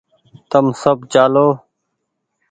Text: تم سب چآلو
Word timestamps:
تم 0.49 0.65
سب 0.81 0.97
چآلو 1.11 1.47